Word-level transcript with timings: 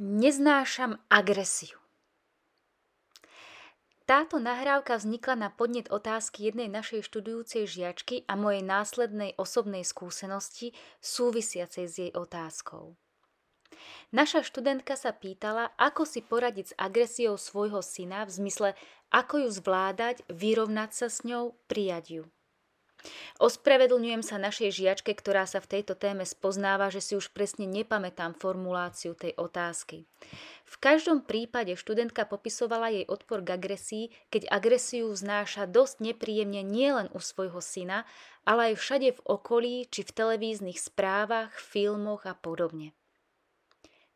Neznášam 0.00 0.96
agresiu. 1.12 1.76
Táto 4.08 4.40
nahrávka 4.40 4.96
vznikla 4.96 5.36
na 5.36 5.48
podnet 5.52 5.92
otázky 5.92 6.48
jednej 6.48 6.72
našej 6.72 7.04
študujúcej 7.06 7.68
žiačky 7.68 8.24
a 8.24 8.34
mojej 8.34 8.64
následnej 8.64 9.36
osobnej 9.36 9.84
skúsenosti 9.84 10.72
súvisiacej 11.04 11.84
s 11.86 11.94
jej 12.00 12.12
otázkou. 12.16 12.96
Naša 14.16 14.40
študentka 14.44 14.96
sa 14.96 15.12
pýtala, 15.12 15.76
ako 15.76 16.08
si 16.08 16.24
poradiť 16.24 16.66
s 16.72 16.76
agresiou 16.80 17.36
svojho 17.36 17.84
syna 17.84 18.24
v 18.24 18.32
zmysle, 18.32 18.70
ako 19.12 19.44
ju 19.44 19.48
zvládať, 19.52 20.24
vyrovnať 20.28 20.90
sa 20.92 21.08
s 21.12 21.20
ňou, 21.24 21.56
prijať 21.68 22.04
ju. 22.08 22.22
Ospravedlňujem 23.42 24.22
sa 24.22 24.38
našej 24.38 24.70
žiačke, 24.70 25.10
ktorá 25.12 25.44
sa 25.44 25.58
v 25.58 25.78
tejto 25.78 25.98
téme 25.98 26.22
spoznáva, 26.22 26.88
že 26.88 27.02
si 27.02 27.12
už 27.18 27.34
presne 27.34 27.66
nepamätám 27.66 28.38
formuláciu 28.38 29.18
tej 29.18 29.34
otázky. 29.34 30.06
V 30.62 30.80
každom 30.80 31.26
prípade 31.26 31.76
študentka 31.76 32.24
popisovala 32.24 32.88
jej 32.94 33.04
odpor 33.04 33.44
k 33.44 33.58
agresii, 33.58 34.04
keď 34.32 34.48
agresiu 34.48 35.12
znáša 35.12 35.68
dosť 35.68 36.00
nepríjemne 36.00 36.64
nielen 36.64 37.12
u 37.12 37.20
svojho 37.20 37.60
syna, 37.60 38.08
ale 38.48 38.72
aj 38.72 38.80
všade 38.80 39.08
v 39.18 39.24
okolí 39.26 39.74
či 39.90 40.00
v 40.06 40.14
televíznych 40.14 40.80
správach, 40.80 41.52
filmoch 41.58 42.24
a 42.24 42.32
podobne. 42.32 42.96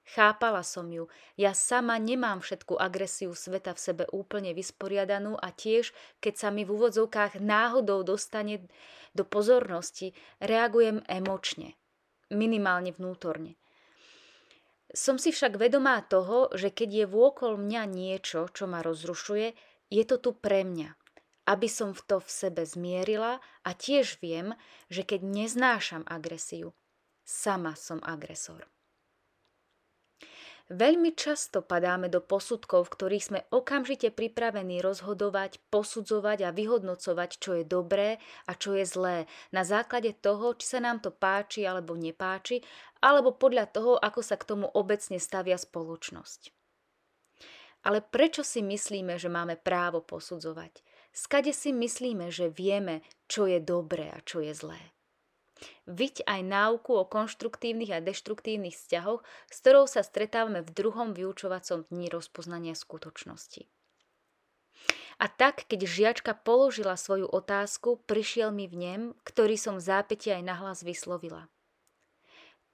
Chápala 0.07 0.63
som 0.63 0.87
ju. 0.87 1.11
Ja 1.35 1.51
sama 1.51 1.99
nemám 1.99 2.39
všetku 2.39 2.79
agresiu 2.79 3.35
sveta 3.35 3.75
v 3.75 3.83
sebe 3.83 4.05
úplne 4.15 4.55
vysporiadanú 4.55 5.35
a 5.35 5.51
tiež, 5.51 5.91
keď 6.23 6.35
sa 6.39 6.49
mi 6.55 6.63
v 6.63 6.79
úvodzovkách 6.79 7.43
náhodou 7.43 8.07
dostane 8.07 8.71
do 9.19 9.27
pozornosti, 9.27 10.15
reagujem 10.39 11.03
emočne. 11.11 11.75
Minimálne 12.31 12.95
vnútorne. 12.95 13.59
Som 14.95 15.19
si 15.19 15.35
však 15.35 15.59
vedomá 15.59 15.99
toho, 16.07 16.55
že 16.55 16.71
keď 16.71 17.03
je 17.03 17.07
vôkol 17.11 17.59
mňa 17.59 17.83
niečo, 17.91 18.47
čo 18.55 18.71
ma 18.71 18.87
rozrušuje, 18.87 19.59
je 19.91 20.03
to 20.07 20.23
tu 20.23 20.31
pre 20.39 20.63
mňa. 20.63 20.95
Aby 21.51 21.67
som 21.67 21.91
v 21.91 22.03
to 22.07 22.17
v 22.23 22.31
sebe 22.31 22.63
zmierila 22.63 23.43
a 23.67 23.71
tiež 23.75 24.23
viem, 24.23 24.55
že 24.87 25.03
keď 25.03 25.27
neznášam 25.27 26.07
agresiu, 26.07 26.75
sama 27.27 27.75
som 27.75 27.99
agresor. 28.07 28.71
Veľmi 30.67 31.15
často 31.15 31.63
padáme 31.63 32.11
do 32.11 32.19
posudkov, 32.19 32.91
v 32.91 32.95
ktorých 32.99 33.25
sme 33.25 33.41
okamžite 33.55 34.11
pripravení 34.11 34.83
rozhodovať, 34.83 35.63
posudzovať 35.71 36.43
a 36.43 36.51
vyhodnocovať, 36.51 37.31
čo 37.39 37.55
je 37.55 37.63
dobré 37.63 38.19
a 38.51 38.53
čo 38.59 38.75
je 38.75 38.83
zlé, 38.83 39.17
na 39.55 39.63
základe 39.63 40.11
toho, 40.19 40.59
či 40.59 40.67
sa 40.67 40.83
nám 40.83 40.99
to 40.99 41.15
páči 41.15 41.63
alebo 41.63 41.95
nepáči, 41.95 42.67
alebo 42.99 43.31
podľa 43.31 43.71
toho, 43.71 43.95
ako 43.95 44.27
sa 44.27 44.35
k 44.35 44.43
tomu 44.43 44.67
obecne 44.67 45.23
stavia 45.23 45.55
spoločnosť. 45.55 46.51
Ale 47.87 48.03
prečo 48.03 48.43
si 48.43 48.59
myslíme, 48.59 49.23
že 49.23 49.31
máme 49.31 49.55
právo 49.55 50.03
posudzovať? 50.03 50.83
Skade 51.15 51.55
si 51.55 51.71
myslíme, 51.71 52.35
že 52.35 52.51
vieme, 52.51 53.07
čo 53.31 53.47
je 53.47 53.63
dobré 53.63 54.11
a 54.11 54.19
čo 54.19 54.43
je 54.43 54.51
zlé? 54.51 54.96
Viď 55.89 56.27
aj 56.29 56.41
náuku 56.45 56.93
o 56.93 57.09
konštruktívnych 57.09 57.95
a 57.95 58.05
deštruktívnych 58.05 58.77
vzťahoch, 58.77 59.25
s 59.49 59.57
ktorou 59.65 59.89
sa 59.89 60.05
stretávame 60.05 60.61
v 60.61 60.75
druhom 60.75 61.17
vyučovacom 61.17 61.89
dni 61.89 62.13
rozpoznania 62.13 62.77
skutočnosti. 62.77 63.65
A 65.17 65.33
tak, 65.33 65.65
keď 65.65 65.89
žiačka 65.89 66.37
položila 66.37 66.93
svoju 67.01 67.25
otázku, 67.25 68.05
prišiel 68.05 68.53
mi 68.53 68.69
v 68.69 68.77
nem, 68.77 69.03
ktorý 69.25 69.57
som 69.57 69.81
v 69.81 69.87
zápäti 69.89 70.29
aj 70.29 70.45
nahlas 70.45 70.85
vyslovila. 70.85 71.49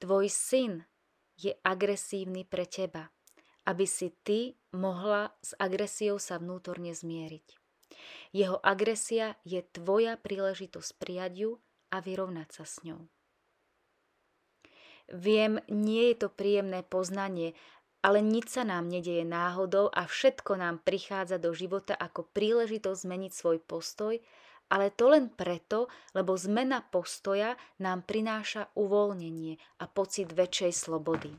Tvoj 0.03 0.27
syn 0.27 0.83
je 1.39 1.55
agresívny 1.63 2.43
pre 2.43 2.67
teba, 2.67 3.15
aby 3.63 3.87
si 3.87 4.11
ty 4.27 4.59
mohla 4.75 5.31
s 5.39 5.55
agresiou 5.55 6.19
sa 6.19 6.43
vnútorne 6.43 6.91
zmieriť. 6.91 7.47
Jeho 8.35 8.59
agresia 8.59 9.39
je 9.47 9.63
tvoja 9.63 10.19
príležitosť 10.19 10.91
prijať 10.99 11.33
ju 11.47 11.51
a 11.93 12.01
vyrovnať 12.01 12.49
sa 12.49 12.65
s 12.65 12.81
ňou. 12.89 13.05
Viem, 15.13 15.61
nie 15.69 16.09
je 16.11 16.25
to 16.25 16.29
príjemné 16.33 16.81
poznanie, 16.81 17.53
ale 18.01 18.25
nič 18.25 18.59
sa 18.59 18.65
nám 18.65 18.89
nedieje 18.89 19.23
náhodou 19.23 19.93
a 19.93 20.09
všetko 20.09 20.59
nám 20.59 20.81
prichádza 20.83 21.37
do 21.39 21.53
života 21.55 21.95
ako 21.95 22.27
príležitosť 22.33 22.99
zmeniť 23.07 23.33
svoj 23.33 23.59
postoj, 23.63 24.19
ale 24.73 24.89
to 24.89 25.13
len 25.13 25.29
preto, 25.29 25.93
lebo 26.17 26.33
zmena 26.33 26.81
postoja 26.81 27.61
nám 27.77 28.09
prináša 28.09 28.73
uvoľnenie 28.73 29.61
a 29.79 29.85
pocit 29.85 30.33
väčšej 30.33 30.73
slobody. 30.73 31.31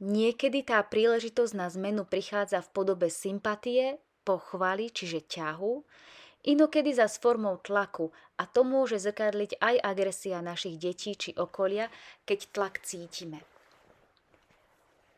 Niekedy 0.00 0.64
tá 0.64 0.80
príležitosť 0.84 1.52
na 1.56 1.68
zmenu 1.72 2.04
prichádza 2.04 2.60
v 2.60 2.72
podobe 2.72 3.08
sympatie, 3.08 4.00
pochvaly, 4.28 4.92
čiže 4.92 5.24
ťahu, 5.24 5.84
Inokedy 6.46 6.94
za 6.94 7.10
formou 7.10 7.58
tlaku 7.58 8.14
a 8.38 8.46
to 8.46 8.62
môže 8.62 9.02
zrkadliť 9.02 9.58
aj 9.58 9.74
agresia 9.82 10.38
našich 10.38 10.78
detí 10.78 11.18
či 11.18 11.34
okolia, 11.34 11.90
keď 12.22 12.38
tlak 12.54 12.74
cítime. 12.86 13.42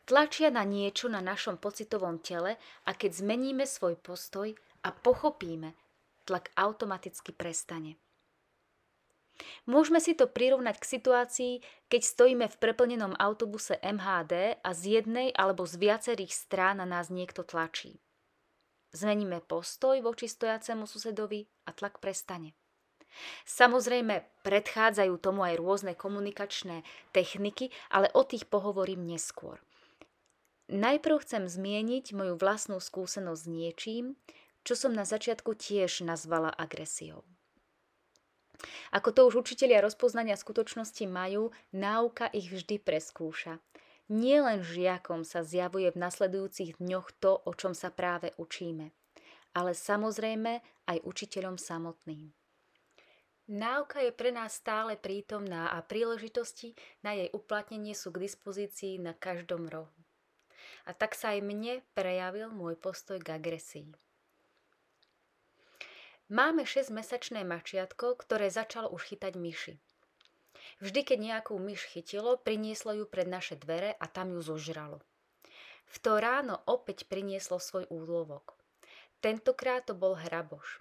Tlačia 0.09 0.49
na 0.49 0.65
niečo 0.65 1.05
na 1.05 1.21
našom 1.21 1.61
pocitovom 1.61 2.17
tele 2.17 2.57
a 2.89 2.91
keď 2.97 3.21
zmeníme 3.21 3.69
svoj 3.69 3.93
postoj 4.01 4.49
a 4.81 4.89
pochopíme, 4.89 5.77
tlak 6.25 6.49
automaticky 6.57 7.29
prestane. 7.29 8.01
Môžeme 9.69 10.01
si 10.01 10.17
to 10.17 10.25
prirovnať 10.25 10.81
k 10.81 10.89
situácii, 10.97 11.53
keď 11.93 12.01
stojíme 12.01 12.45
v 12.49 12.59
preplnenom 12.59 13.13
autobuse 13.21 13.77
MHD 13.85 14.57
a 14.65 14.69
z 14.73 14.99
jednej 14.99 15.29
alebo 15.37 15.63
z 15.69 15.77
viacerých 15.77 16.33
strán 16.33 16.81
na 16.81 16.89
nás 16.89 17.13
niekto 17.13 17.45
tlačí. 17.45 18.01
Zmeníme 18.89 19.45
postoj 19.45 20.01
voči 20.01 20.25
stojacemu 20.25 20.89
susedovi 20.89 21.45
a 21.65 21.73
tlak 21.73 22.01
prestane. 22.01 22.57
Samozrejme, 23.45 24.45
predchádzajú 24.45 25.13
tomu 25.17 25.45
aj 25.45 25.57
rôzne 25.57 25.93
komunikačné 25.97 26.85
techniky, 27.13 27.73
ale 27.89 28.09
o 28.13 28.21
tých 28.25 28.45
pohovorím 28.49 29.05
neskôr. 29.05 29.61
Najprv 30.69 31.25
chcem 31.25 31.43
zmieniť 31.49 32.13
moju 32.13 32.37
vlastnú 32.37 32.77
skúsenosť 32.77 33.41
s 33.41 33.49
niečím, 33.49 34.05
čo 34.61 34.77
som 34.77 34.93
na 34.93 35.01
začiatku 35.01 35.57
tiež 35.57 36.05
nazvala 36.05 36.53
agresiou. 36.53 37.25
Ako 38.93 39.09
to 39.15 39.25
už 39.25 39.45
učitelia 39.45 39.81
rozpoznania 39.81 40.37
skutočnosti 40.37 41.05
majú, 41.09 41.49
náuka 41.73 42.29
ich 42.29 42.51
vždy 42.51 42.77
preskúša. 42.77 43.57
Nielen 44.09 44.65
žiakom 44.65 45.21
sa 45.21 45.45
zjavuje 45.45 45.93
v 45.93 46.01
nasledujúcich 46.01 46.81
dňoch 46.81 47.13
to, 47.21 47.37
o 47.45 47.51
čom 47.53 47.77
sa 47.77 47.93
práve 47.93 48.33
učíme, 48.41 48.89
ale 49.53 49.77
samozrejme 49.77 50.65
aj 50.89 50.97
učiteľom 51.05 51.61
samotným. 51.61 52.33
Náuka 53.49 54.01
je 54.01 54.13
pre 54.13 54.33
nás 54.33 54.57
stále 54.57 54.97
prítomná 54.97 55.73
a 55.73 55.85
príležitosti 55.85 56.73
na 57.05 57.13
jej 57.17 57.29
uplatnenie 57.33 57.93
sú 57.93 58.09
k 58.09 58.25
dispozícii 58.25 58.97
na 58.97 59.13
každom 59.13 59.69
rohu. 59.69 59.93
A 60.89 60.93
tak 60.97 61.13
sa 61.13 61.37
aj 61.37 61.45
mne 61.45 61.85
prejavil 61.93 62.49
môj 62.49 62.77
postoj 62.81 63.21
k 63.21 63.37
agresii. 63.37 63.89
Máme 66.29 66.65
6-mesačné 66.65 67.41
mačiatko, 67.41 68.17
ktoré 68.21 68.53
začalo 68.53 68.89
už 68.93 69.13
chytať 69.13 69.33
myši. 69.33 69.73
Vždy, 70.79 71.01
keď 71.03 71.17
nejakú 71.19 71.55
myš 71.59 71.87
chytilo, 71.89 72.39
prinieslo 72.39 72.95
ju 72.95 73.05
pred 73.07 73.27
naše 73.27 73.59
dvere 73.59 73.95
a 73.97 74.05
tam 74.07 74.33
ju 74.33 74.41
zožralo. 74.41 75.03
V 75.89 75.97
to 75.97 76.21
ráno 76.21 76.61
opäť 76.69 77.09
prinieslo 77.09 77.57
svoj 77.57 77.89
úlovok. 77.89 78.53
Tentokrát 79.19 79.89
to 79.89 79.97
bol 79.97 80.13
hraboš. 80.15 80.79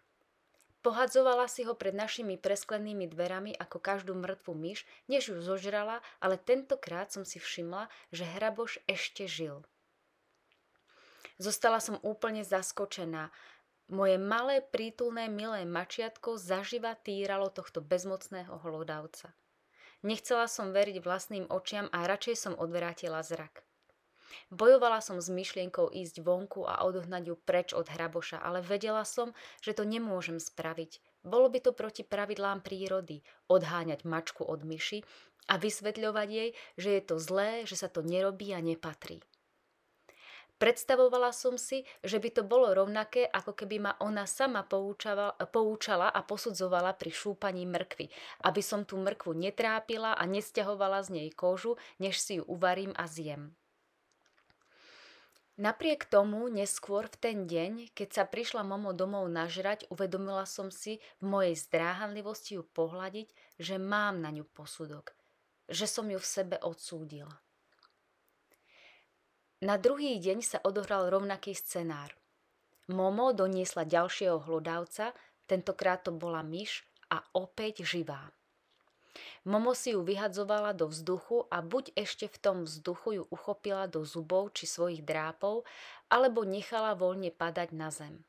Pohadzovala 0.78 1.50
si 1.50 1.66
ho 1.66 1.74
pred 1.74 1.90
našimi 1.90 2.38
presklenými 2.38 3.10
dverami 3.10 3.50
ako 3.58 3.82
každú 3.82 4.14
mŕtvu 4.14 4.54
myš, 4.54 4.86
než 5.10 5.34
ju 5.34 5.42
zožrala, 5.42 5.98
ale 6.22 6.38
tentokrát 6.38 7.10
som 7.10 7.26
si 7.26 7.42
všimla, 7.42 7.90
že 8.14 8.22
hraboš 8.22 8.78
ešte 8.86 9.26
žil. 9.26 9.66
Zostala 11.42 11.82
som 11.82 11.98
úplne 12.06 12.46
zaskočená. 12.46 13.34
Moje 13.90 14.20
malé, 14.22 14.62
prítulné, 14.62 15.26
milé 15.26 15.66
mačiatko 15.66 16.38
zaživa 16.38 16.94
týralo 16.94 17.50
tohto 17.50 17.82
bezmocného 17.82 18.60
hlodavca. 18.62 19.34
Nechcela 20.06 20.46
som 20.46 20.70
veriť 20.70 21.02
vlastným 21.02 21.50
očiam 21.50 21.90
a 21.90 22.06
radšej 22.06 22.36
som 22.38 22.54
odvrátila 22.54 23.18
zrak. 23.26 23.66
Bojovala 24.48 25.02
som 25.02 25.18
s 25.20 25.28
myšlienkou 25.28 25.90
ísť 25.92 26.22
vonku 26.24 26.64
a 26.64 26.84
odohnať 26.84 27.32
ju 27.32 27.36
preč 27.36 27.74
od 27.74 27.88
hraboša, 27.88 28.40
ale 28.40 28.64
vedela 28.64 29.02
som, 29.04 29.34
že 29.60 29.76
to 29.76 29.84
nemôžem 29.84 30.38
spraviť. 30.40 31.00
Bolo 31.26 31.52
by 31.52 31.58
to 31.60 31.76
proti 31.76 32.06
pravidlám 32.06 32.64
prírody, 32.64 33.26
odháňať 33.50 34.06
mačku 34.06 34.46
od 34.46 34.64
myši 34.64 35.04
a 35.48 35.60
vysvetľovať 35.60 36.28
jej, 36.28 36.50
že 36.76 36.90
je 36.96 37.02
to 37.02 37.16
zlé, 37.18 37.64
že 37.64 37.76
sa 37.76 37.88
to 37.90 38.00
nerobí 38.04 38.52
a 38.52 38.60
nepatrí. 38.62 39.20
Predstavovala 40.58 41.30
som 41.30 41.54
si, 41.54 41.86
že 42.02 42.18
by 42.18 42.34
to 42.34 42.42
bolo 42.42 42.74
rovnaké, 42.74 43.22
ako 43.30 43.54
keby 43.54 43.78
ma 43.78 43.92
ona 44.02 44.26
sama 44.26 44.66
poučala 44.66 46.10
a 46.10 46.20
posudzovala 46.26 46.98
pri 46.98 47.14
šúpaní 47.14 47.62
mrkvy, 47.62 48.10
aby 48.42 48.58
som 48.58 48.82
tú 48.82 48.98
mrkvu 48.98 49.38
netrápila 49.38 50.18
a 50.18 50.22
nesťahovala 50.26 51.06
z 51.06 51.08
nej 51.14 51.28
kožu, 51.30 51.78
než 52.02 52.18
si 52.18 52.42
ju 52.42 52.44
uvarím 52.50 52.90
a 52.98 53.06
zjem. 53.06 53.54
Napriek 55.58 56.06
tomu, 56.06 56.46
neskôr 56.46 57.10
v 57.10 57.18
ten 57.18 57.38
deň, 57.46 57.90
keď 57.94 58.08
sa 58.14 58.24
prišla 58.26 58.62
Momo 58.62 58.94
domov 58.94 59.26
nažrať, 59.26 59.90
uvedomila 59.90 60.46
som 60.46 60.70
si 60.70 61.02
v 61.18 61.24
mojej 61.26 61.54
zdráhanlivosti 61.54 62.58
ju 62.58 62.62
pohľadiť, 62.62 63.58
že 63.58 63.74
mám 63.78 64.22
na 64.22 64.30
ňu 64.30 64.46
posudok, 64.54 65.14
že 65.66 65.90
som 65.90 66.06
ju 66.06 66.18
v 66.18 66.30
sebe 66.30 66.56
odsúdila. 66.62 67.42
Na 69.58 69.74
druhý 69.74 70.22
deň 70.22 70.38
sa 70.38 70.58
odohral 70.62 71.10
rovnaký 71.10 71.50
scenár. 71.50 72.14
Momo 72.86 73.34
doniesla 73.34 73.82
ďalšieho 73.82 74.38
hlodavca, 74.46 75.10
tentokrát 75.50 76.06
to 76.06 76.14
bola 76.14 76.46
myš 76.46 76.86
a 77.10 77.26
opäť 77.34 77.82
živá. 77.82 78.30
Momo 79.42 79.74
si 79.74 79.98
ju 79.98 80.06
vyhadzovala 80.06 80.78
do 80.78 80.86
vzduchu 80.86 81.50
a 81.50 81.58
buď 81.58 81.90
ešte 81.98 82.30
v 82.30 82.38
tom 82.38 82.56
vzduchu 82.70 83.18
ju 83.18 83.24
uchopila 83.34 83.90
do 83.90 84.06
zubov 84.06 84.54
či 84.54 84.70
svojich 84.70 85.02
drápov, 85.02 85.66
alebo 86.06 86.46
nechala 86.46 86.94
voľne 86.94 87.34
padať 87.34 87.74
na 87.74 87.90
zem. 87.90 88.22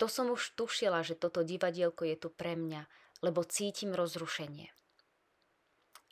To 0.00 0.08
som 0.08 0.32
už 0.32 0.56
tušila, 0.56 1.04
že 1.04 1.20
toto 1.20 1.44
divadielko 1.44 2.08
je 2.08 2.16
tu 2.16 2.28
pre 2.32 2.56
mňa, 2.56 2.88
lebo 3.20 3.44
cítim 3.44 3.92
rozrušenie. 3.92 4.72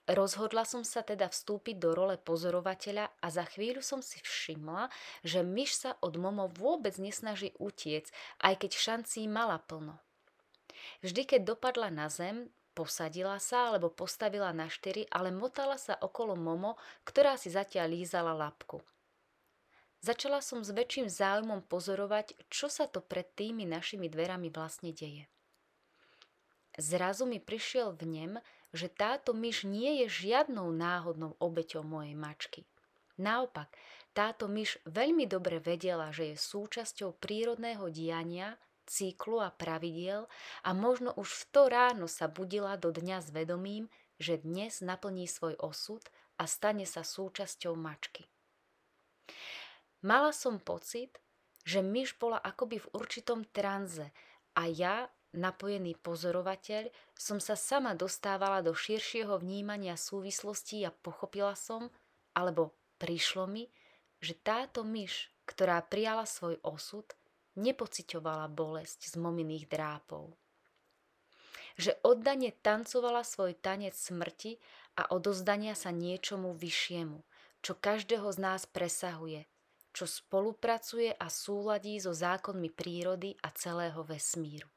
Rozhodla 0.04 0.68
som 0.68 0.84
sa 0.84 1.00
teda 1.00 1.32
vstúpiť 1.32 1.80
do 1.80 1.96
role 1.96 2.20
pozorovateľa 2.20 3.08
a 3.24 3.26
za 3.32 3.48
chvíľu 3.48 3.80
som 3.80 4.04
si 4.04 4.20
všimla, 4.20 4.92
že 5.24 5.40
myš 5.40 5.80
sa 5.80 5.90
od 6.04 6.20
Momo 6.20 6.52
vôbec 6.52 6.92
nesnaží 7.00 7.56
utiec, 7.56 8.12
aj 8.44 8.60
keď 8.60 8.70
šancí 8.76 9.24
mala 9.24 9.56
plno. 9.64 9.96
Vždy, 11.00 11.24
keď 11.24 11.40
dopadla 11.56 11.88
na 11.88 12.12
zem, 12.12 12.52
Posadila 12.74 13.38
sa 13.38 13.70
alebo 13.70 13.86
postavila 13.86 14.50
na 14.50 14.66
štyri, 14.66 15.06
ale 15.06 15.30
motala 15.30 15.78
sa 15.78 15.94
okolo 15.94 16.34
Momo, 16.34 16.74
ktorá 17.06 17.38
si 17.38 17.46
zatiaľ 17.46 17.94
lízala 17.94 18.34
labku. 18.34 18.82
Začala 20.02 20.42
som 20.42 20.60
s 20.60 20.74
väčším 20.74 21.06
záujmom 21.06 21.70
pozorovať, 21.70 22.34
čo 22.50 22.66
sa 22.66 22.90
to 22.90 22.98
pred 22.98 23.30
tými 23.38 23.62
našimi 23.62 24.10
dverami 24.10 24.50
vlastne 24.50 24.90
deje. 24.90 25.30
Zrazu 26.74 27.30
mi 27.30 27.38
prišiel 27.38 27.94
v 27.94 28.02
nem, 28.10 28.32
že 28.74 28.90
táto 28.90 29.30
myš 29.30 29.64
nie 29.64 30.02
je 30.02 30.26
žiadnou 30.26 30.74
náhodnou 30.74 31.38
obeťou 31.38 31.86
mojej 31.86 32.18
mačky. 32.18 32.66
Naopak, 33.14 33.70
táto 34.10 34.50
myš 34.50 34.82
veľmi 34.82 35.30
dobre 35.30 35.62
vedela, 35.62 36.10
že 36.10 36.34
je 36.34 36.36
súčasťou 36.38 37.14
prírodného 37.22 37.86
diania, 37.94 38.58
cyklu 38.84 39.40
a 39.40 39.54
pravidiel 39.54 40.28
a 40.66 40.70
možno 40.76 41.14
už 41.16 41.30
v 41.30 41.44
to 41.54 41.62
ráno 41.70 42.06
sa 42.10 42.28
budila 42.28 42.76
do 42.76 42.92
dňa 42.92 43.18
s 43.22 43.28
vedomím, 43.32 43.88
že 44.20 44.42
dnes 44.42 44.84
naplní 44.84 45.26
svoj 45.26 45.56
osud 45.62 46.04
a 46.36 46.44
stane 46.44 46.84
sa 46.84 47.06
súčasťou 47.06 47.74
mačky. 47.78 48.28
Mala 50.04 50.36
som 50.36 50.60
pocit, 50.60 51.16
že 51.64 51.80
myš 51.80 52.20
bola 52.20 52.36
akoby 52.36 52.84
v 52.84 52.90
určitom 52.92 53.48
tranze 53.48 54.12
a 54.52 54.68
ja, 54.68 55.08
napojený 55.34 55.98
pozorovateľ, 55.98 56.88
som 57.18 57.42
sa 57.42 57.58
sama 57.58 57.92
dostávala 57.98 58.62
do 58.62 58.72
širšieho 58.72 59.36
vnímania 59.42 59.98
súvislostí 59.98 60.86
a 60.86 60.94
pochopila 60.94 61.58
som, 61.58 61.90
alebo 62.32 62.74
prišlo 63.02 63.50
mi, 63.50 63.66
že 64.22 64.38
táto 64.38 64.86
myš, 64.86 65.28
ktorá 65.44 65.82
prijala 65.84 66.24
svoj 66.24 66.56
osud, 66.64 67.04
nepocitovala 67.54 68.48
bolesť 68.50 69.12
z 69.12 69.14
mominých 69.20 69.68
drápov. 69.68 70.34
Že 71.74 71.98
oddane 72.06 72.54
tancovala 72.54 73.26
svoj 73.26 73.58
tanec 73.58 73.98
smrti 73.98 74.62
a 74.94 75.10
odozdania 75.10 75.74
sa 75.74 75.90
niečomu 75.90 76.54
vyššiemu, 76.54 77.18
čo 77.60 77.72
každého 77.74 78.30
z 78.30 78.38
nás 78.38 78.62
presahuje, 78.66 79.46
čo 79.90 80.06
spolupracuje 80.06 81.14
a 81.14 81.26
súladí 81.30 81.98
so 81.98 82.14
zákonmi 82.14 82.70
prírody 82.70 83.34
a 83.42 83.50
celého 83.54 84.02
vesmíru. 84.06 84.70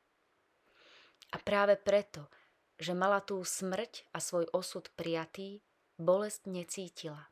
A 1.31 1.37
práve 1.41 1.75
preto, 1.75 2.27
že 2.77 2.93
mala 2.95 3.19
tú 3.19 3.41
smrť 3.41 4.05
a 4.13 4.21
svoj 4.21 4.47
osud 4.53 4.87
prijatý, 4.93 5.59
bolesť 5.97 6.47
necítila. 6.47 7.27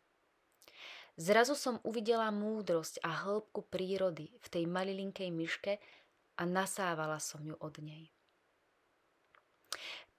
Zrazu 1.16 1.56
som 1.56 1.80
uvidela 1.88 2.28
múdrosť 2.28 3.00
a 3.00 3.24
hĺbku 3.24 3.64
prírody 3.72 4.36
v 4.36 4.48
tej 4.52 4.64
malilinkej 4.68 5.32
myške 5.32 5.80
a 6.36 6.44
nasávala 6.44 7.24
som 7.24 7.40
ju 7.40 7.56
od 7.56 7.80
nej. 7.80 8.12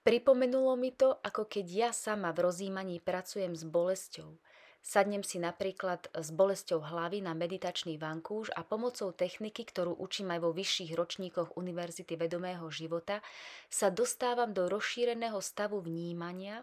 Pripomenulo 0.01 0.79
mi 0.79 0.95
to, 0.95 1.19
ako 1.21 1.51
keď 1.51 1.67
ja 1.67 1.91
sama 1.91 2.31
v 2.31 2.47
rozímaní 2.49 3.03
pracujem 3.03 3.53
s 3.53 3.67
bolesťou. 3.67 4.39
Sadnem 4.87 5.27
si 5.27 5.43
napríklad 5.43 6.15
s 6.15 6.31
bolesťou 6.31 6.79
hlavy 6.79 7.19
na 7.19 7.35
meditačný 7.35 7.99
vankúš 7.99 8.55
a 8.55 8.63
pomocou 8.63 9.11
techniky, 9.11 9.67
ktorú 9.67 9.99
učím 9.99 10.31
aj 10.31 10.47
vo 10.47 10.55
vyšších 10.55 10.95
ročníkoch 10.95 11.59
Univerzity 11.59 12.15
vedomého 12.15 12.71
života, 12.71 13.19
sa 13.67 13.91
dostávam 13.91 14.55
do 14.55 14.71
rozšíreného 14.71 15.43
stavu 15.43 15.83
vnímania, 15.83 16.63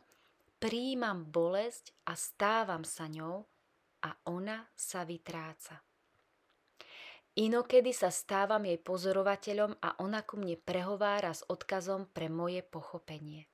príjmam 0.56 1.28
bolesť 1.28 1.92
a 2.08 2.16
stávam 2.16 2.88
sa 2.88 3.12
ňou 3.12 3.44
a 4.08 4.16
ona 4.32 4.72
sa 4.72 5.04
vytráca. 5.04 5.84
Inokedy 7.36 7.92
sa 7.92 8.08
stávam 8.08 8.64
jej 8.64 8.80
pozorovateľom 8.80 9.84
a 9.84 10.00
ona 10.00 10.24
ku 10.24 10.40
mne 10.40 10.56
prehovára 10.64 11.36
s 11.36 11.44
odkazom 11.52 12.08
pre 12.08 12.32
moje 12.32 12.64
pochopenie. 12.64 13.52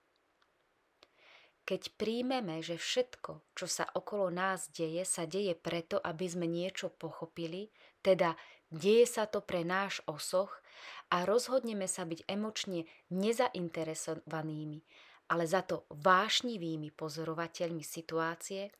Keď 1.69 2.01
príjmeme, 2.01 2.66
že 2.66 2.81
všetko, 2.81 3.54
čo 3.54 3.69
sa 3.69 3.86
okolo 3.94 4.33
nás 4.33 4.74
deje, 4.74 5.06
sa 5.06 5.30
deje 5.30 5.54
preto, 5.54 6.01
aby 6.01 6.25
sme 6.25 6.50
niečo 6.50 6.89
pochopili, 6.89 7.69
teda 8.01 8.33
deje 8.74 9.06
sa 9.06 9.30
to 9.30 9.45
pre 9.45 9.62
náš 9.62 10.01
osoch 10.10 10.66
a 11.13 11.30
rozhodneme 11.30 11.86
sa 11.86 12.10
byť 12.10 12.25
emočne 12.25 12.89
nezainteresovanými, 13.13 14.81
ale 15.30 15.45
za 15.45 15.62
to 15.62 15.86
vášnivými 15.94 16.89
pozorovateľmi 16.89 17.86
situácie, 17.86 18.74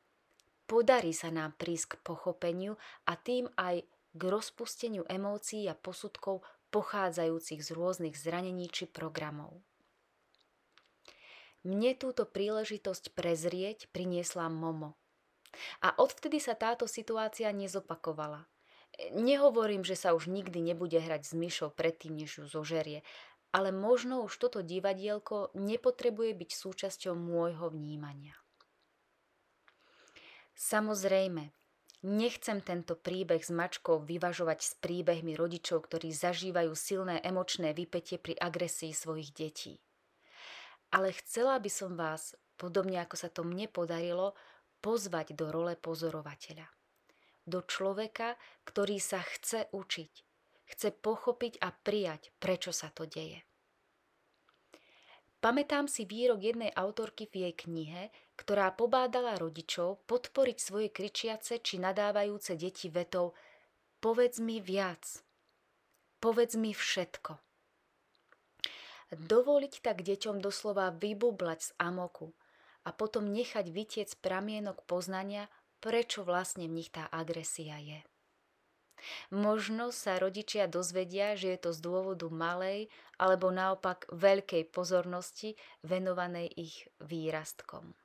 Podarí 0.70 1.18
sa 1.18 1.34
nám 1.34 1.58
prísť 1.58 1.98
k 1.98 2.02
pochopeniu 2.06 2.78
a 3.10 3.18
tým 3.18 3.50
aj 3.58 3.82
k 4.14 4.22
rozpusteniu 4.22 5.02
emócií 5.10 5.66
a 5.66 5.74
posudkov 5.74 6.46
pochádzajúcich 6.70 7.66
z 7.66 7.70
rôznych 7.74 8.14
zranení 8.14 8.70
či 8.70 8.86
programov. 8.86 9.66
Mne 11.68 11.92
túto 12.00 12.24
príležitosť 12.24 13.12
prezrieť 13.12 13.92
priniesla 13.92 14.48
Momo. 14.48 14.96
A 15.84 15.92
odvtedy 16.00 16.40
sa 16.40 16.56
táto 16.56 16.88
situácia 16.88 17.52
nezopakovala. 17.52 18.48
Nehovorím, 19.12 19.84
že 19.84 20.00
sa 20.00 20.16
už 20.16 20.32
nikdy 20.32 20.60
nebude 20.64 20.98
hrať 20.98 21.30
s 21.30 21.34
myšou 21.36 21.72
predtým, 21.76 22.16
než 22.16 22.42
ju 22.42 22.46
zožerie, 22.48 23.04
ale 23.52 23.74
možno 23.74 24.22
už 24.24 24.38
toto 24.38 24.60
divadielko 24.62 25.52
nepotrebuje 25.58 26.32
byť 26.38 26.50
súčasťou 26.54 27.14
môjho 27.18 27.74
vnímania. 27.74 28.38
Samozrejme, 30.60 31.50
nechcem 32.04 32.60
tento 32.60 33.00
príbeh 33.00 33.40
s 33.40 33.50
mačkou 33.50 34.04
vyvažovať 34.04 34.60
s 34.60 34.72
príbehmi 34.84 35.34
rodičov, 35.40 35.88
ktorí 35.88 36.12
zažívajú 36.12 36.76
silné 36.76 37.24
emočné 37.24 37.72
vypetie 37.72 38.20
pri 38.20 38.36
agresii 38.36 38.92
svojich 38.92 39.32
detí. 39.32 39.80
Ale 40.90 41.14
chcela 41.14 41.62
by 41.62 41.70
som 41.70 41.94
vás, 41.94 42.34
podobne 42.58 42.98
ako 43.02 43.16
sa 43.16 43.30
to 43.30 43.46
mne 43.46 43.70
podarilo, 43.70 44.34
pozvať 44.82 45.38
do 45.38 45.54
role 45.54 45.78
pozorovateľa. 45.78 46.66
Do 47.46 47.66
človeka, 47.66 48.38
ktorý 48.66 48.98
sa 49.02 49.22
chce 49.22 49.70
učiť, 49.74 50.14
chce 50.70 50.90
pochopiť 51.02 51.62
a 51.62 51.74
prijať, 51.74 52.34
prečo 52.38 52.70
sa 52.70 52.94
to 52.94 53.10
deje. 53.10 53.42
Pamätám 55.40 55.88
si 55.88 56.04
výrok 56.04 56.44
jednej 56.44 56.68
autorky 56.76 57.24
v 57.32 57.48
jej 57.48 57.54
knihe, 57.56 58.12
ktorá 58.36 58.76
pobádala 58.76 59.40
rodičov 59.40 60.04
podporiť 60.04 60.58
svoje 60.60 60.92
kričiace 60.92 61.64
či 61.64 61.80
nadávajúce 61.80 62.60
deti 62.60 62.92
vetou 62.92 63.32
Povedz 64.00 64.40
mi 64.40 64.64
viac, 64.64 65.24
povedz 66.24 66.56
mi 66.56 66.72
všetko. 66.72 67.49
Dovoliť 69.10 69.82
tak 69.82 70.06
deťom 70.06 70.38
doslova 70.38 70.94
vybublať 70.94 71.60
z 71.62 71.72
amoku 71.82 72.30
a 72.86 72.94
potom 72.94 73.34
nechať 73.34 73.66
vytiec 73.74 74.10
pramienok 74.22 74.86
poznania, 74.86 75.50
prečo 75.82 76.22
vlastne 76.22 76.70
v 76.70 76.78
nich 76.78 76.94
tá 76.94 77.10
agresia 77.10 77.82
je. 77.82 78.00
Možno 79.32 79.96
sa 79.96 80.20
rodičia 80.20 80.68
dozvedia, 80.68 81.34
že 81.40 81.56
je 81.56 81.60
to 81.60 81.72
z 81.72 81.80
dôvodu 81.80 82.28
malej 82.28 82.92
alebo 83.16 83.48
naopak 83.48 84.06
veľkej 84.12 84.68
pozornosti 84.70 85.56
venovanej 85.88 86.52
ich 86.52 86.76
výrastkom. 87.00 87.96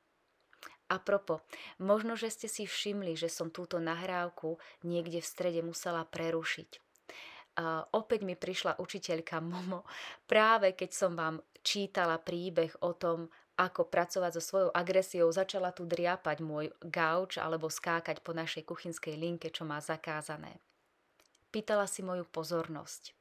A 0.92 1.00
propo, 1.00 1.40
možno, 1.80 2.14
že 2.14 2.30
ste 2.30 2.46
si 2.46 2.68
všimli, 2.68 3.16
že 3.16 3.32
som 3.32 3.49
túto 3.49 3.80
nahrávku 3.80 4.61
niekde 4.84 5.25
v 5.25 5.26
strede 5.26 5.61
musela 5.64 6.04
prerušiť. 6.04 6.84
Uh, 7.54 7.87
opäť 7.94 8.26
mi 8.26 8.34
prišla 8.34 8.82
učiteľka 8.82 9.38
Momo 9.38 9.87
práve 10.26 10.75
keď 10.75 10.90
som 10.90 11.14
vám 11.14 11.38
čítala 11.62 12.18
príbeh 12.18 12.75
o 12.82 12.90
tom, 12.99 13.30
ako 13.54 13.87
pracovať 13.87 14.34
so 14.34 14.42
svojou 14.42 14.70
agresiou, 14.75 15.30
začala 15.30 15.70
tu 15.70 15.87
driapať 15.87 16.42
môj 16.42 16.75
gauč 16.82 17.38
alebo 17.38 17.70
skákať 17.70 18.18
po 18.26 18.34
našej 18.34 18.66
kuchynskej 18.66 19.14
linke, 19.14 19.54
čo 19.54 19.62
má 19.62 19.78
zakázané. 19.78 20.58
Pýtala 21.54 21.87
si 21.87 22.02
moju 22.02 22.26
pozornosť. 22.26 23.14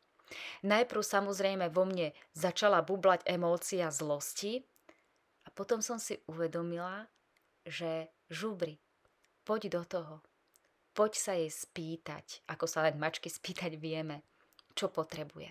Najprv 0.65 1.01
samozrejme 1.05 1.69
vo 1.69 1.85
mne 1.85 2.17
začala 2.33 2.81
bublať 2.81 3.21
emócia 3.29 3.93
zlosti 3.93 4.65
a 5.45 5.53
potom 5.53 5.85
som 5.85 6.01
si 6.01 6.17
uvedomila, 6.25 7.05
že 7.61 8.09
žubri, 8.33 8.81
poď 9.45 9.69
do 9.69 9.83
toho. 9.85 10.15
Poď 10.93 11.11
sa 11.17 11.33
jej 11.33 11.49
spýtať, 11.49 12.45
ako 12.45 12.65
sa 12.69 12.85
len 12.85 13.01
mačky 13.01 13.29
spýtať 13.29 13.81
vieme, 13.81 14.21
čo 14.77 14.89
potrebuje. 14.93 15.49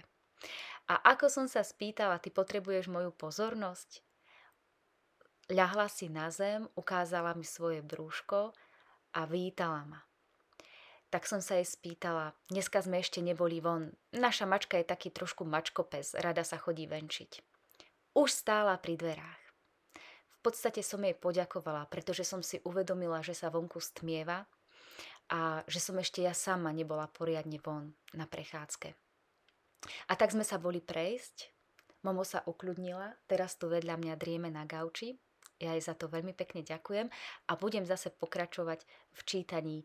A 0.91 0.95
ako 1.15 1.31
som 1.31 1.47
sa 1.47 1.63
spýtala, 1.63 2.19
ty 2.23 2.31
potrebuješ 2.31 2.91
moju 2.91 3.15
pozornosť? 3.15 4.03
ľahla 5.53 5.87
si 5.93 6.09
na 6.09 6.33
zem, 6.33 6.65
ukázala 6.79 7.37
mi 7.37 7.45
svoje 7.45 7.85
brúško 7.85 8.57
a 9.13 9.21
vítala 9.29 9.85
ma. 9.85 10.01
Tak 11.13 11.29
som 11.29 11.45
sa 11.45 11.61
jej 11.61 11.69
spýtala, 11.69 12.33
dneska 12.49 12.81
sme 12.81 13.05
ešte 13.05 13.21
neboli 13.21 13.61
von, 13.61 13.93
naša 14.17 14.49
mačka 14.49 14.81
je 14.81 14.89
taký 14.89 15.13
trošku 15.13 15.45
mačkopes, 15.45 16.17
rada 16.17 16.41
sa 16.41 16.57
chodí 16.57 16.89
venčiť. 16.89 17.45
Už 18.17 18.33
stála 18.33 18.81
pri 18.81 18.97
dverách. 18.97 19.43
V 20.41 20.51
podstate 20.51 20.81
som 20.81 21.05
jej 21.05 21.15
poďakovala, 21.15 21.87
pretože 21.93 22.25
som 22.25 22.41
si 22.41 22.65
uvedomila, 22.65 23.21
že 23.21 23.37
sa 23.37 23.53
vonku 23.53 23.79
stmieva 23.79 24.49
a 25.33 25.65
že 25.65 25.81
som 25.81 25.97
ešte 25.97 26.21
ja 26.21 26.37
sama 26.37 26.69
nebola 26.77 27.09
poriadne 27.09 27.57
von 27.57 27.97
na 28.13 28.29
prechádzke. 28.29 28.93
A 30.07 30.13
tak 30.15 30.37
sme 30.37 30.45
sa 30.45 30.61
boli 30.61 30.85
prejsť, 30.85 31.51
Momo 32.03 32.27
sa 32.27 32.43
ukľudnila, 32.43 33.15
teraz 33.31 33.55
tu 33.55 33.71
vedľa 33.71 33.95
mňa 33.95 34.15
drieme 34.19 34.51
na 34.51 34.67
gauči 34.67 35.15
ja 35.63 35.79
jej 35.79 35.85
za 35.87 35.95
to 35.95 36.11
veľmi 36.11 36.35
pekne 36.35 36.67
ďakujem 36.67 37.07
a 37.47 37.53
budem 37.55 37.87
zase 37.87 38.11
pokračovať 38.11 38.83
v 39.15 39.21
čítaní 39.23 39.77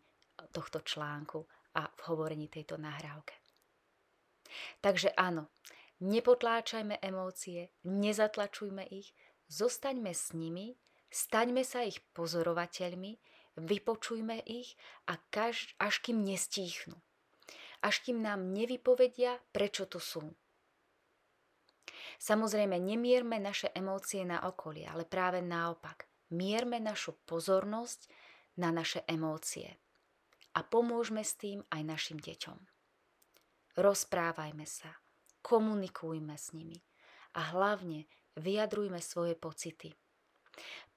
tohto 0.49 0.81
článku 0.81 1.45
a 1.77 1.85
v 1.85 2.01
hovorení 2.09 2.49
tejto 2.49 2.81
nahrávke. 2.81 3.37
Takže 4.81 5.13
áno, 5.13 5.53
nepotláčajme 6.01 6.97
emócie, 6.97 7.69
nezatlačujme 7.85 8.89
ich, 8.89 9.13
zostaňme 9.53 10.09
s 10.09 10.33
nimi, 10.33 10.73
staňme 11.13 11.61
sa 11.61 11.85
ich 11.85 12.01
pozorovateľmi, 12.17 13.21
vypočujme 13.57 14.39
ich 14.45 14.77
a 15.09 15.17
kaž, 15.33 15.75
až 15.81 15.99
kým 15.99 16.21
nestíchnu. 16.21 16.95
Až 17.81 18.01
kým 18.05 18.21
nám 18.21 18.53
nevypovedia, 18.53 19.37
prečo 19.53 19.85
tu 19.85 20.01
sú. 20.01 20.23
Samozrejme, 22.17 22.81
nemierme 22.81 23.37
naše 23.37 23.69
emócie 23.73 24.25
na 24.25 24.41
okolie, 24.49 24.89
ale 24.89 25.05
práve 25.05 25.41
naopak. 25.41 26.09
Mierme 26.33 26.81
našu 26.81 27.13
pozornosť 27.25 28.09
na 28.57 28.73
naše 28.73 29.05
emócie. 29.05 29.77
A 30.57 30.65
pomôžme 30.65 31.21
s 31.21 31.37
tým 31.37 31.61
aj 31.69 31.81
našim 31.85 32.17
deťom. 32.17 32.57
Rozprávajme 33.77 34.65
sa, 34.65 34.89
komunikujme 35.45 36.33
s 36.33 36.49
nimi 36.57 36.81
a 37.37 37.53
hlavne 37.53 38.09
vyjadrujme 38.33 38.97
svoje 38.97 39.37
pocity. 39.37 39.93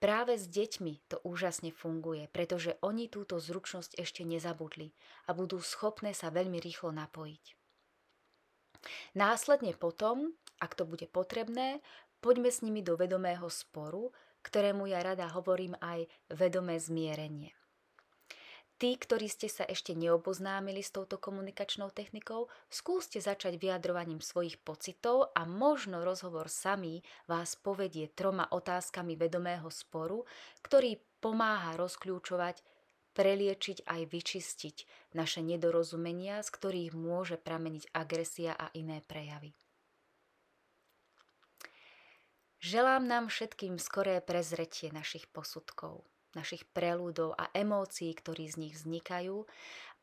Práve 0.00 0.40
s 0.40 0.48
deťmi 0.48 1.12
to 1.12 1.20
úžasne 1.22 1.70
funguje, 1.70 2.28
pretože 2.32 2.80
oni 2.80 3.12
túto 3.12 3.36
zručnosť 3.36 4.00
ešte 4.00 4.24
nezabudli 4.24 4.92
a 5.28 5.36
budú 5.36 5.60
schopné 5.60 6.16
sa 6.16 6.32
veľmi 6.32 6.56
rýchlo 6.56 6.90
napojiť. 6.92 7.56
Následne 9.12 9.76
potom 9.76 10.32
ak 10.60 10.76
to 10.76 10.84
bude 10.84 11.08
potrebné, 11.08 11.80
poďme 12.20 12.52
s 12.52 12.60
nimi 12.60 12.84
do 12.84 12.94
vedomého 13.00 13.48
sporu, 13.48 14.12
ktorému 14.44 14.92
ja 14.92 15.00
rada 15.00 15.24
hovorím 15.32 15.72
aj 15.80 16.04
vedomé 16.28 16.76
zmierenie. 16.76 17.56
Tí, 18.80 18.96
ktorí 18.96 19.28
ste 19.28 19.52
sa 19.52 19.68
ešte 19.68 19.92
neoboznámili 19.92 20.80
s 20.80 20.88
touto 20.88 21.20
komunikačnou 21.20 21.92
technikou, 21.92 22.48
skúste 22.72 23.20
začať 23.20 23.60
vyjadrovaním 23.60 24.24
svojich 24.24 24.56
pocitov 24.56 25.36
a 25.36 25.44
možno 25.44 26.00
rozhovor 26.00 26.48
samý 26.48 27.04
vás 27.28 27.60
povedie 27.60 28.08
troma 28.08 28.48
otázkami 28.48 29.20
vedomého 29.20 29.68
sporu, 29.68 30.24
ktorý 30.64 30.96
pomáha 31.20 31.76
rozkľúčovať, 31.76 32.64
preliečiť 33.12 33.84
aj 33.84 34.00
vyčistiť 34.08 34.76
naše 35.12 35.44
nedorozumenia, 35.44 36.40
z 36.40 36.48
ktorých 36.48 36.96
môže 36.96 37.36
prameniť 37.36 37.92
agresia 37.92 38.56
a 38.56 38.72
iné 38.72 39.04
prejavy. 39.04 39.52
Želám 42.64 43.04
nám 43.04 43.28
všetkým 43.28 43.76
skoré 43.76 44.24
prezretie 44.24 44.88
našich 44.88 45.28
posudkov, 45.28 46.00
našich 46.34 46.66
prelúdov 46.70 47.34
a 47.34 47.50
emócií, 47.54 48.14
ktorí 48.14 48.46
z 48.50 48.56
nich 48.66 48.74
vznikajú, 48.78 49.44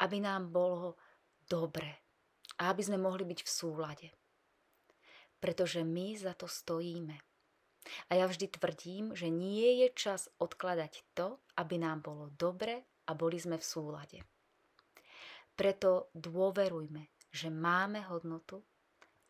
aby 0.03 0.17
nám 0.19 0.51
bolo 0.51 0.99
dobre 1.47 2.03
a 2.59 2.73
aby 2.73 2.81
sme 2.83 2.99
mohli 2.99 3.23
byť 3.23 3.39
v 3.43 3.49
súlade. 3.49 4.07
Pretože 5.37 5.85
my 5.85 6.17
za 6.17 6.33
to 6.33 6.49
stojíme. 6.49 7.15
A 8.11 8.19
ja 8.19 8.27
vždy 8.27 8.51
tvrdím, 8.51 9.15
že 9.15 9.31
nie 9.31 9.85
je 9.85 9.87
čas 9.95 10.27
odkladať 10.43 11.07
to, 11.15 11.39
aby 11.55 11.79
nám 11.79 12.03
bolo 12.03 12.27
dobre 12.35 12.83
a 13.07 13.15
boli 13.15 13.39
sme 13.39 13.55
v 13.55 13.63
súlade. 13.63 14.19
Preto 15.55 16.11
dôverujme, 16.13 17.31
že 17.31 17.49
máme 17.49 18.05
hodnotu 18.11 18.61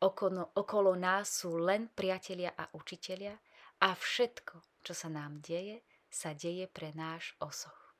okolo, 0.01 0.57
okolo 0.57 0.91
nás 0.97 1.29
sú 1.29 1.55
len 1.55 1.87
priatelia 1.93 2.51
a 2.57 2.67
učitelia 2.73 3.37
a 3.81 3.93
všetko, 3.93 4.83
čo 4.83 4.93
sa 4.93 5.07
nám 5.07 5.39
deje, 5.39 5.86
sa 6.09 6.33
deje 6.33 6.67
pre 6.71 6.95
náš 6.95 7.35
osoch. 7.43 7.95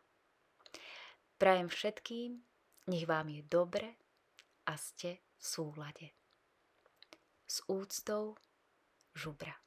Prajem 1.37 1.69
všetkým, 1.69 2.41
nech 2.89 3.05
vám 3.05 3.29
je 3.29 3.41
dobre 3.45 3.87
a 4.65 4.73
ste 4.79 5.21
v 5.37 5.43
súlade. 5.43 6.07
S 7.45 7.61
úctou 7.69 8.35
Žubra. 9.13 9.66